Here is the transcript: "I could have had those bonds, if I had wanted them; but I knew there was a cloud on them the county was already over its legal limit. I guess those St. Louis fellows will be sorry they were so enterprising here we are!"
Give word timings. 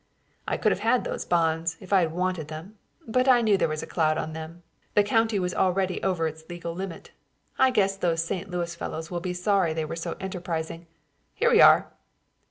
"I 0.47 0.57
could 0.57 0.71
have 0.71 0.79
had 0.79 1.03
those 1.03 1.25
bonds, 1.25 1.77
if 1.79 1.93
I 1.93 1.99
had 1.99 2.11
wanted 2.11 2.47
them; 2.47 2.79
but 3.07 3.27
I 3.27 3.41
knew 3.43 3.55
there 3.55 3.67
was 3.67 3.83
a 3.83 3.85
cloud 3.85 4.17
on 4.17 4.33
them 4.33 4.63
the 4.95 5.03
county 5.03 5.37
was 5.37 5.53
already 5.53 6.01
over 6.01 6.25
its 6.25 6.43
legal 6.49 6.73
limit. 6.73 7.11
I 7.59 7.69
guess 7.69 7.97
those 7.97 8.25
St. 8.25 8.49
Louis 8.49 8.73
fellows 8.73 9.11
will 9.11 9.19
be 9.19 9.35
sorry 9.35 9.73
they 9.73 9.85
were 9.85 9.95
so 9.95 10.15
enterprising 10.19 10.87
here 11.35 11.51
we 11.51 11.61
are!" 11.61 11.93